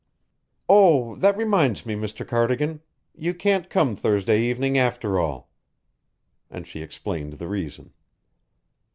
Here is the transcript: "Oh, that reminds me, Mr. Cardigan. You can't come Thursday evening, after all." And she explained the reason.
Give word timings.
"Oh, 0.67 1.15
that 1.17 1.37
reminds 1.37 1.85
me, 1.85 1.93
Mr. 1.93 2.27
Cardigan. 2.27 2.81
You 3.15 3.35
can't 3.35 3.69
come 3.69 3.95
Thursday 3.95 4.41
evening, 4.41 4.75
after 4.75 5.19
all." 5.19 5.51
And 6.49 6.65
she 6.65 6.81
explained 6.81 7.33
the 7.33 7.47
reason. 7.47 7.93